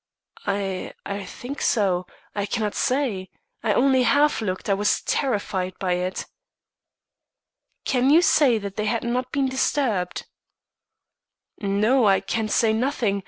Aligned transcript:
"I 0.47 0.93
I 1.05 1.25
think 1.25 1.61
so. 1.61 2.07
I 2.33 2.47
cannot 2.47 2.73
say; 2.73 3.29
I 3.61 3.71
only 3.75 4.01
half 4.01 4.41
looked; 4.41 4.67
I 4.67 4.73
was 4.73 5.03
terrified 5.03 5.77
by 5.77 5.93
it." 5.93 6.25
"Can 7.85 8.09
you 8.09 8.23
say 8.23 8.57
they 8.57 8.85
had 8.85 9.03
not 9.03 9.31
been 9.31 9.47
disturbed?" 9.47 10.25
"No. 11.59 12.07
I 12.07 12.19
can 12.19 12.49
say 12.49 12.73
nothing. 12.73 13.19